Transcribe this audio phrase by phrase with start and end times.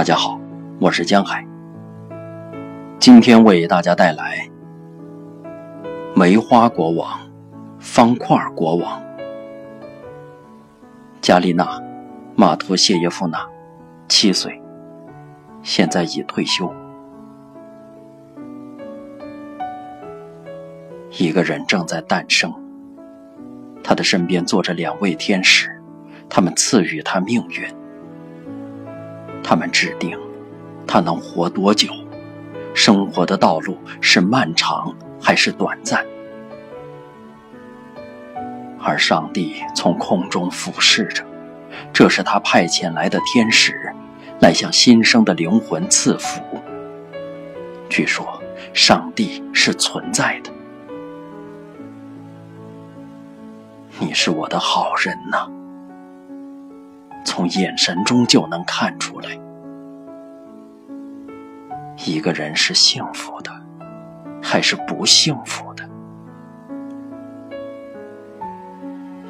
[0.00, 0.40] 大家好，
[0.80, 1.46] 我是江海。
[2.98, 4.48] 今天为大家带来
[6.16, 7.20] 梅花国王、
[7.78, 9.02] 方块国王
[11.20, 11.78] 加丽娜·
[12.34, 13.46] 马托谢耶夫娜，
[14.08, 14.58] 七岁，
[15.62, 16.72] 现在已退休。
[21.18, 22.50] 一个人正在诞生，
[23.84, 25.68] 他的身边坐着两位天使，
[26.26, 27.62] 他们赐予他命运，
[29.42, 30.18] 他们指定
[30.86, 31.88] 他能活多久，
[32.74, 36.04] 生活的道路是漫长还是短暂。
[38.82, 41.24] 而上帝从空中俯视着，
[41.92, 43.92] 这是他派遣来的天使，
[44.40, 46.42] 来向新生的灵魂赐福。
[47.88, 48.40] 据说，
[48.72, 50.50] 上帝是存在的。
[53.98, 55.46] 你是我的好人呐，
[57.24, 59.28] 从眼神中就能看出来。
[62.04, 63.50] 一个人是幸福的，
[64.42, 65.88] 还是不幸福的？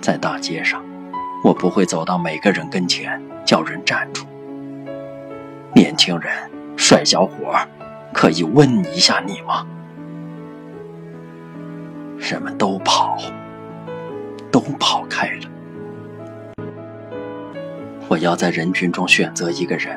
[0.00, 0.82] 在大街上，
[1.44, 4.24] 我不会走到每个人跟前叫人站住。
[5.74, 6.32] 年轻人、
[6.76, 7.54] 帅小伙，
[8.12, 9.66] 可以问一下你吗？
[12.18, 13.18] 人们都跑。
[14.52, 15.48] 都跑开了。
[18.10, 19.96] 我要在人群中选择一个人，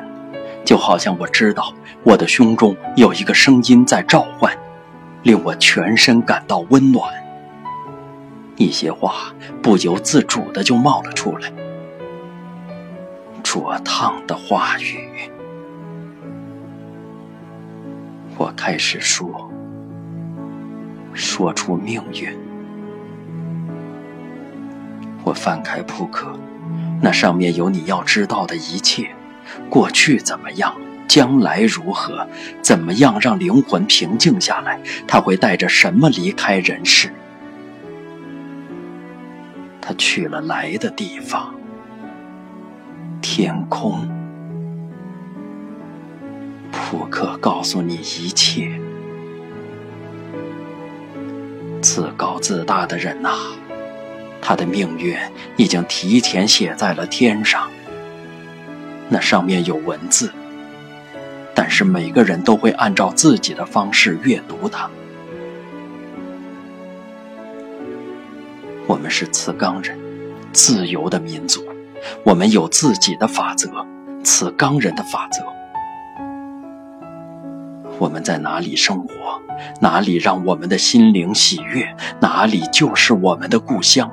[0.64, 4.56] 就好像我知道我的胸中有一个声音在召唤，
[5.24, 7.12] 令我全身感到温暖。
[8.54, 11.52] 一些话不由自主的就冒了出来，
[13.42, 15.28] 灼烫的话语。
[18.36, 19.50] 我开始说，
[21.12, 22.32] 说出命运。
[25.24, 26.28] 我翻开扑克，
[27.04, 29.10] 那上面有你要知道的一切：
[29.68, 30.74] 过去怎么样，
[31.06, 32.26] 将来如何，
[32.62, 34.80] 怎么样让灵魂平静下来？
[35.06, 37.12] 他会带着什么离开人世？
[39.82, 41.54] 他去了来的地方，
[43.20, 44.08] 天空。
[46.72, 48.80] 扑克告诉你一切。
[51.82, 53.30] 自高自大的人呐！
[54.46, 55.16] 他的命运
[55.56, 57.66] 已经提前写在了天上，
[59.08, 60.30] 那上面有文字，
[61.54, 64.90] 但是每个人都会按照自己的方式阅读它。
[68.86, 69.98] 我们是磁钢人，
[70.52, 71.64] 自由的民族，
[72.22, 73.70] 我们有自己的法则，
[74.22, 75.42] 磁钢人的法则。
[77.98, 79.40] 我们在哪里生活，
[79.80, 84.12] 哪里让我们的心灵喜悦，哪里就是我们的故乡。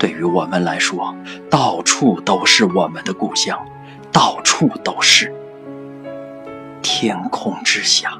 [0.00, 1.14] 对于我们来说，
[1.50, 3.62] 到处都是我们的故乡，
[4.10, 5.30] 到处都是
[6.80, 8.18] 天空之下。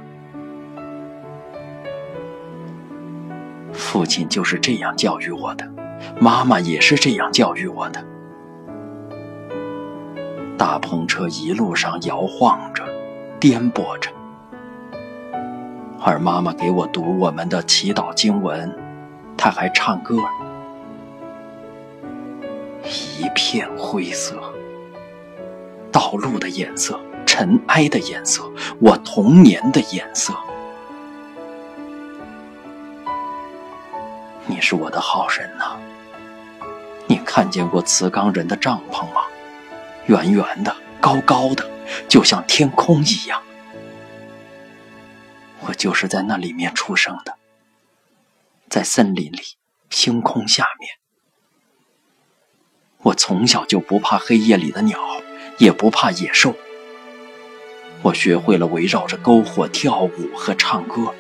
[3.72, 5.66] 父亲就是这样教育我的，
[6.20, 8.04] 妈妈也是这样教育我的。
[10.58, 12.84] 大篷车一路上摇晃着，
[13.41, 14.10] 颠簸着，
[16.04, 18.70] 而妈妈给我读我们的祈祷经文，
[19.34, 20.16] 她还唱歌。
[22.84, 24.41] 一片灰色，
[25.92, 30.34] 道路的颜色，尘埃的颜色，我童年的颜色。
[34.46, 35.78] 你是我的好人呐。
[37.06, 39.22] 你看见过磁钢人的帐篷吗？
[40.06, 41.68] 圆圆的，高高的，
[42.08, 43.42] 就像天空一样。
[45.60, 47.36] 我就是在那里面出生的，
[48.68, 49.41] 在森林里，
[49.91, 50.88] 星空下面。
[53.03, 54.98] 我从小就不怕黑夜里的鸟，
[55.59, 56.54] 也不怕野兽。
[58.03, 61.13] 我学会了围绕着篝火跳舞和唱歌。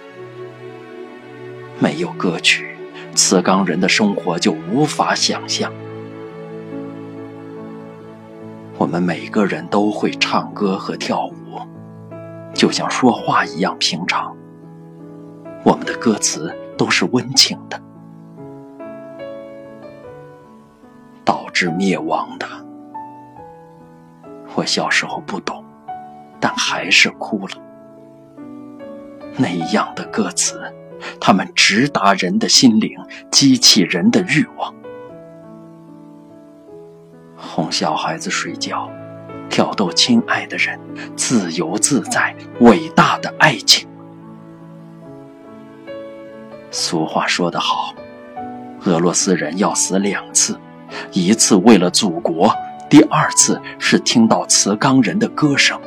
[1.78, 2.76] 没有歌曲，
[3.14, 5.72] 磁钢人的生活就无法想象。
[8.76, 11.60] 我们每个人都会唱歌和跳舞，
[12.54, 14.36] 就像说话一样平常。
[15.62, 17.80] 我们的歌词都是温情的。
[21.60, 22.46] 是灭亡的。
[24.54, 25.62] 我小时候不懂，
[26.40, 27.54] 但还是哭了。
[29.36, 30.58] 那样的歌词，
[31.20, 32.98] 他们直达人的心灵，
[33.30, 34.74] 激起人的欲望。
[37.36, 38.90] 哄小孩子睡觉，
[39.50, 40.80] 挑逗亲爱的人，
[41.14, 43.86] 自由自在，伟大的爱情。
[46.70, 47.92] 俗话说得好，
[48.86, 50.58] 俄罗斯人要死两次。
[51.12, 52.52] 一次为了祖国，
[52.88, 55.80] 第二次是听到瓷缸人的歌声。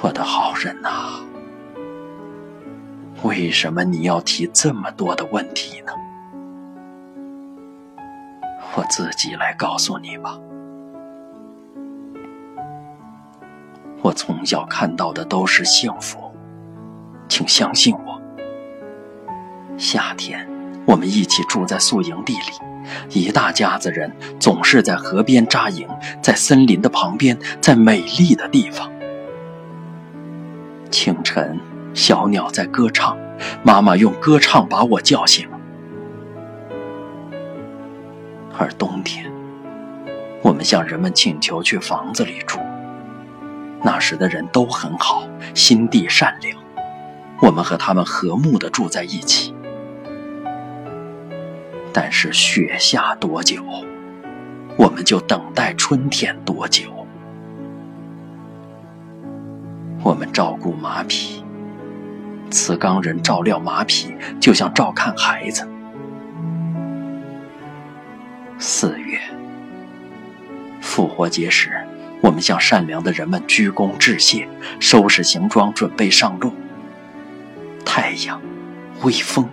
[0.00, 1.20] 我的好人呐，
[3.22, 5.92] 为什么你要提这么多的问题呢？
[8.74, 10.38] 我自己来告诉你吧。
[14.02, 16.32] 我从小看到的都是幸福，
[17.28, 18.20] 请相信我。
[19.76, 20.46] 夏天，
[20.86, 22.52] 我们一起住在宿营地里，
[23.10, 25.86] 一大家子人总是在河边扎营，
[26.22, 28.88] 在森林的旁边，在美丽的地方。
[30.88, 31.58] 清晨，
[31.92, 33.18] 小鸟在歌唱，
[33.64, 35.48] 妈妈用歌唱把我叫醒。
[38.56, 39.30] 而冬天，
[40.40, 42.60] 我们向人们请求去房子里住。
[43.82, 46.56] 那时的人都很好，心地善良，
[47.42, 49.52] 我们和他们和睦的住在一起。
[51.98, 53.64] 但是雪下多久，
[54.76, 57.06] 我们就等待春天多久。
[60.02, 61.42] 我们照顾马匹，
[62.50, 65.66] 瓷缸人照料马匹，就像照看孩子。
[68.58, 69.18] 四月，
[70.82, 71.82] 复活节时，
[72.20, 74.46] 我们向善良的人们鞠躬致谢，
[74.78, 76.52] 收拾行装，准备上路。
[77.86, 78.38] 太阳，
[79.02, 79.48] 微风，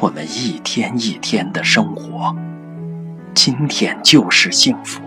[0.00, 2.34] 我们一天一天的生活，
[3.34, 5.02] 今天就是幸福。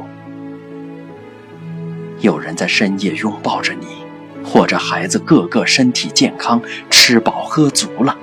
[2.19, 3.88] 有人在深夜拥抱着你，
[4.45, 6.62] 或者孩子个个身体健康，
[6.92, 8.16] 吃饱喝足了，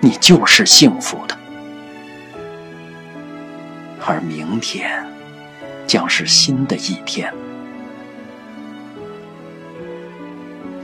[0.00, 1.34] 你就是幸福的。
[4.04, 5.02] 而明天
[5.86, 7.32] 将是新的一天。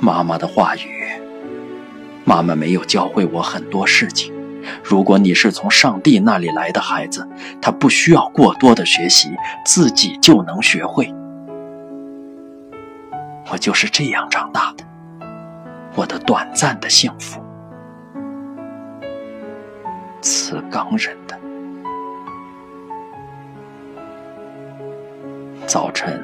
[0.01, 1.11] 妈妈的话语，
[2.25, 4.35] 妈妈没有教会我很多事情。
[4.83, 7.29] 如果你是从上帝那里来的孩子，
[7.61, 9.31] 他不需要过多的学习，
[9.65, 11.13] 自己就能学会。
[13.51, 14.85] 我就是这样长大的，
[15.95, 17.41] 我的短暂的幸福，
[20.21, 21.39] 瓷缸人的。
[25.67, 26.23] 早晨，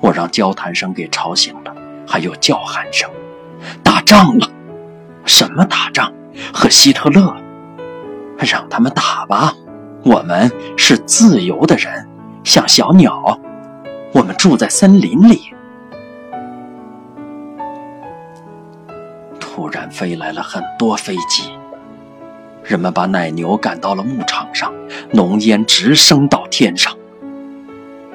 [0.00, 1.74] 我让交谈声给吵醒了，
[2.06, 3.10] 还有叫喊声。
[3.82, 4.48] 打仗了？
[5.24, 6.12] 什么打仗？
[6.52, 7.34] 和希特勒？
[8.46, 9.52] 让他们打吧，
[10.04, 12.08] 我们是自由的人，
[12.44, 13.38] 像小鸟。
[14.12, 15.52] 我们住在森林里。
[19.38, 21.50] 突然飞来了很多飞机，
[22.64, 24.72] 人们把奶牛赶到了牧场上，
[25.12, 26.96] 浓烟直升到天上。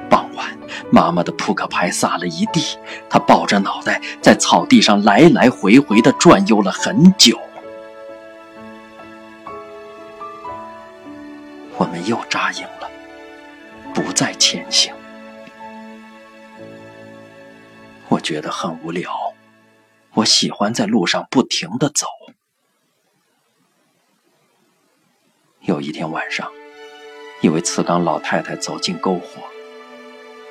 [0.08, 0.46] 傍晚
[0.90, 2.76] 妈妈的扑克牌撒了一地，
[3.08, 7.38] 她抱着脑袋在草地上来来回回的转悠了很久。
[11.94, 12.90] 们又扎营了，
[13.94, 14.92] 不再前行。
[18.08, 19.32] 我觉得很无聊，
[20.14, 22.08] 我喜欢在路上不停的走。
[25.60, 26.50] 有一天晚上，
[27.40, 29.44] 一位瓷缸老太太走进篝火。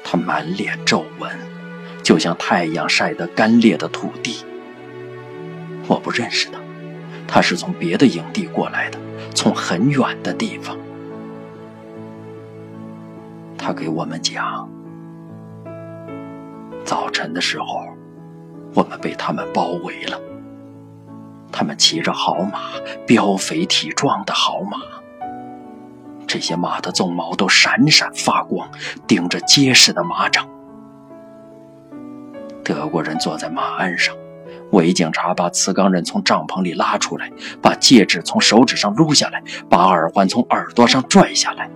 [0.01, 1.37] 她满脸皱纹，
[2.01, 4.45] 就像太阳晒得干裂的土地。
[5.89, 6.61] 我不认识他，
[7.27, 8.97] 他是从别的营地过来的，
[9.35, 10.77] 从很远的地方。
[13.65, 14.69] 他给我们讲，
[16.83, 17.85] 早晨的时候，
[18.73, 20.19] 我们被他们包围了。
[21.49, 22.59] 他们骑着好马，
[23.07, 24.79] 膘肥体壮的好马。
[26.27, 28.69] 这些马的鬃毛都闪闪发光，
[29.07, 30.45] 顶着结实的马掌。
[32.65, 34.13] 德国人坐在马鞍上，
[34.73, 41.69] 伪警察把茨冈人从帐篷里拉出来，把戒指从手指上撸下来，把耳环从耳朵上拽下来。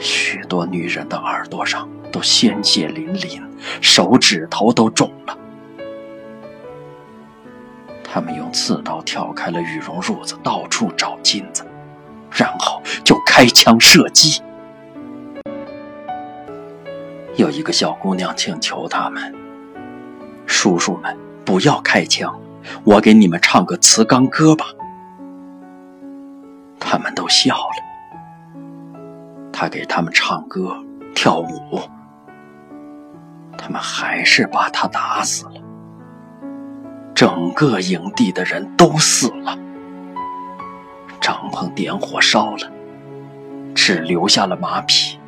[0.00, 3.40] 许多女人的耳朵上都鲜血淋淋，
[3.80, 5.38] 手指头都肿了。
[8.02, 11.64] 他们用刺刀挑开了羽绒褥子，到处找金子。
[12.32, 14.40] 然后就开枪射击。
[17.34, 19.34] 有一个小姑娘请求他们
[20.46, 22.40] ：“叔叔们，不要开枪，
[22.84, 24.66] 我给你们唱个瓷缸歌吧。”
[26.78, 27.69] 他们都笑了。
[29.60, 30.74] 他给他们唱歌、
[31.14, 31.78] 跳舞，
[33.58, 35.60] 他们还是把他打死了。
[37.14, 39.54] 整个营地的人都死了。
[41.20, 42.72] 帐篷点火烧了，
[43.74, 45.18] 只留下了马匹，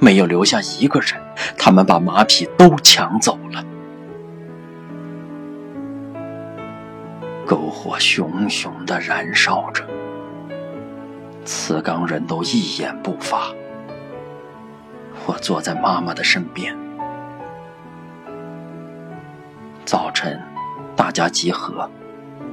[0.00, 1.20] 没有留下一个人。
[1.58, 3.62] 他们把马匹都抢走了。
[7.46, 9.86] 篝火熊熊的燃烧着，
[11.44, 13.52] 茨冈人都一言不发。
[15.26, 16.76] 我坐在妈妈的身边。
[19.84, 20.40] 早晨，
[20.96, 21.88] 大家集合，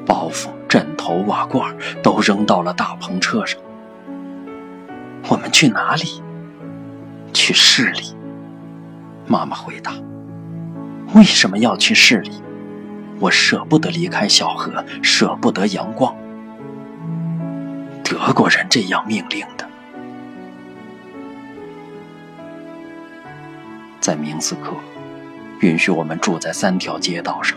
[0.05, 3.59] 包袱、枕头、瓦罐都扔到了大篷车上。
[5.27, 6.21] 我们去哪里？
[7.33, 8.15] 去市里。
[9.27, 9.93] 妈妈回答
[11.13, 12.41] ：“为什么要去市里？
[13.19, 16.15] 我舍不得离开小河，舍不得阳光。
[18.03, 19.68] 德国人这样命令的。”
[24.09, 24.75] 在明斯克，
[25.59, 27.55] 允许我们住在三条街道上，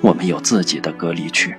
[0.00, 1.54] 我们有自己的隔离区。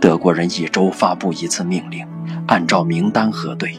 [0.00, 2.06] 德国人一周发布一次命令，
[2.46, 3.76] 按照名单核对。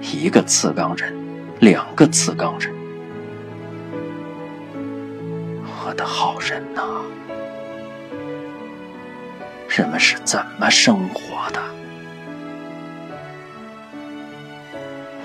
[0.00, 1.14] 一个次钢人，
[1.60, 2.74] 两个次钢人，
[5.62, 6.82] 我的好人呐！
[9.68, 11.60] 人们是怎么生活的？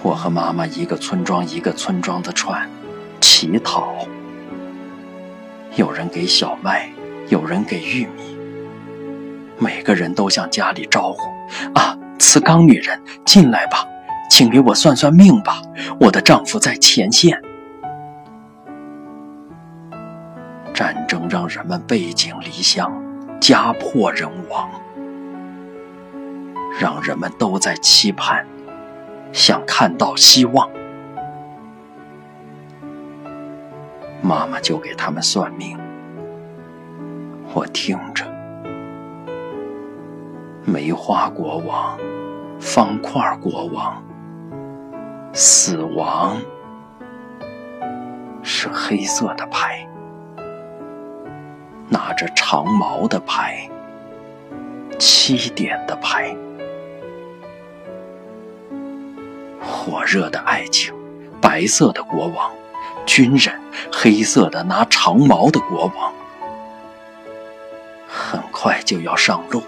[0.06, 2.70] 我和妈妈一个村庄一个村庄的串，
[3.20, 4.06] 乞讨。
[5.76, 6.88] 有人给小麦，
[7.30, 8.38] 有人给玉米。
[9.58, 11.18] 每个人都向家里招呼
[11.74, 13.84] ：“啊，瓷缸女人，进来吧，
[14.30, 15.60] 请给我算算命吧，
[16.00, 17.42] 我的丈夫在前线。”
[20.72, 22.94] 战争让人们背井离乡，
[23.42, 24.70] 家破人亡，
[26.80, 28.46] 让人们都在期盼。
[29.36, 30.70] 想看到希望，
[34.22, 35.78] 妈妈就给他们算命。
[37.54, 38.26] 我听着，
[40.64, 42.00] 梅花国王、
[42.62, 44.02] 方块国王、
[45.34, 46.38] 死亡
[48.42, 49.86] 是黑色的牌，
[51.90, 53.70] 拿着长矛的牌，
[54.98, 56.34] 七点的牌。
[59.86, 60.92] 火热的爱情，
[61.40, 62.52] 白色的国王，
[63.06, 63.62] 军人，
[63.94, 66.12] 黑色的拿长矛的国王，
[68.08, 69.62] 很快就要上路。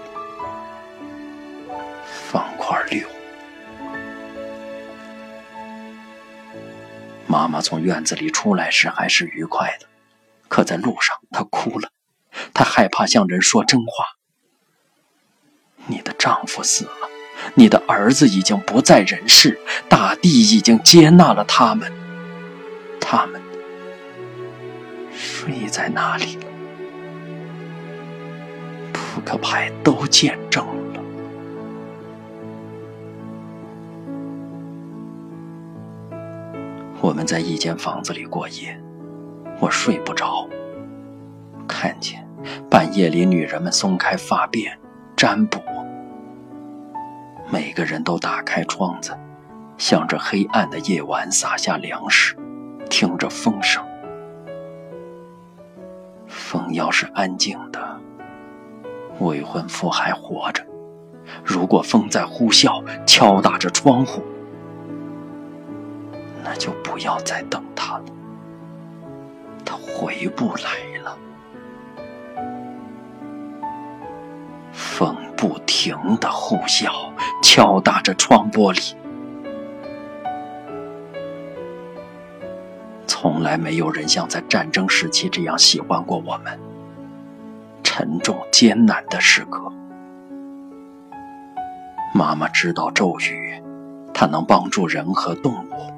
[2.31, 3.07] 方块六，
[7.27, 9.85] 妈妈从院子里出来时还是愉快的，
[10.47, 11.91] 可在路上她哭了，
[12.55, 14.17] 她害怕向人说真话。
[15.85, 17.06] 你的丈夫死了。
[17.55, 21.91] 你的儿子已经不在人世，大地已经接纳了他们。
[22.99, 23.41] 他们
[25.11, 26.43] 睡在哪里了？
[28.91, 31.01] 扑克牌都见证了。
[36.99, 38.77] 我们在一间房子里过夜，
[39.59, 40.47] 我睡不着，
[41.67, 42.27] 看见
[42.69, 44.73] 半夜里女人们松开发辫，
[45.15, 45.76] 占卜。
[47.49, 49.17] 每个人都打开窗子，
[49.77, 52.35] 向着黑暗的夜晚撒下粮食，
[52.89, 53.81] 听着风声。
[56.27, 57.99] 风要是安静的，
[59.19, 60.61] 未婚夫还活着；
[61.41, 64.21] 如果风在呼啸，敲打着窗户，
[66.43, 68.03] 那就不要再等他了，
[69.63, 70.71] 他回不来
[75.37, 76.91] 不停的呼啸。
[77.43, 78.93] 敲打着窗玻璃，
[83.05, 86.59] 从来没有人像在战争时期这样喜欢过我们。
[87.83, 89.71] 沉重艰难的时刻，
[92.13, 93.61] 妈妈知道咒语，
[94.13, 95.93] 它能帮助人和动物。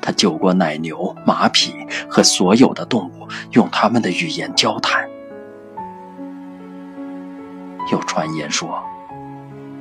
[0.00, 5.08] 她救过奶牛、马匹和所有的动物，用他们的语言交谈。
[7.92, 8.82] 有传言说。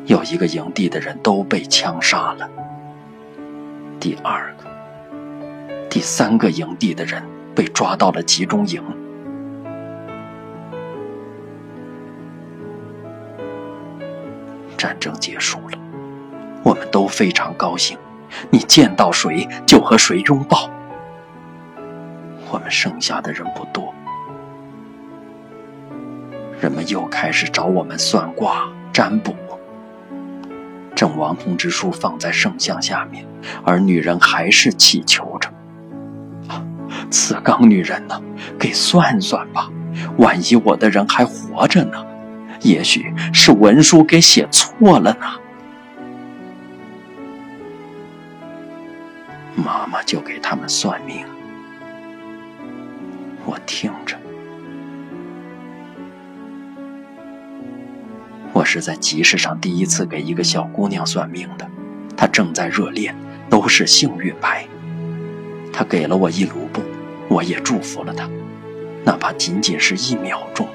[0.06, 2.50] 有一个营地的人都被枪杀了。
[4.00, 4.66] 第二个、
[5.90, 7.24] 第三个营地的人
[7.56, 8.84] 被抓到了集中营。
[14.76, 15.78] 战争结束了，
[16.64, 17.98] 我们都非常高兴。
[18.50, 20.70] 你见到谁就和谁拥抱。
[22.50, 23.94] 我们剩下的人不多，
[26.62, 29.36] 人们又开始找我们算卦、占卜。
[30.96, 33.26] 圣王通知书放在圣像下面，
[33.66, 35.50] 而女人还是祈求着
[36.48, 36.64] ：“啊，
[37.10, 38.22] 此刚女人呢？
[38.60, 39.72] 给算算吧，
[40.18, 42.06] 万一我的人还活着呢？
[42.62, 45.26] 也许是文书给写错了呢。”
[49.56, 51.26] 妈妈就给他们算命，
[53.46, 54.16] 我听着，
[58.62, 61.68] 我是在集市上第一次给一个小姑娘算命的，
[62.16, 63.16] 她正在热恋，
[63.50, 64.68] 都是幸运牌。
[65.74, 66.84] 她给了我一卢布，
[67.28, 68.30] 我也祝福了她，
[69.04, 70.68] 哪怕仅仅是一秒钟。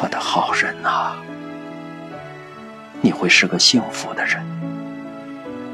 [0.00, 1.22] 我的好人啊，
[3.02, 4.42] 你会是个幸福的人。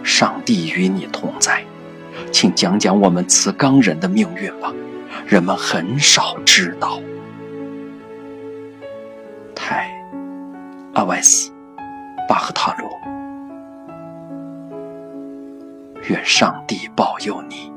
[0.02, 1.64] 上帝与你同在，
[2.32, 4.74] 请讲讲我们慈冈人的命运吧，
[5.28, 7.00] 人们很少知道。
[9.68, 9.90] 泰
[10.94, 11.50] 阿外斯
[12.28, 12.88] 巴赫塔罗，
[16.08, 17.75] 愿上帝保佑你。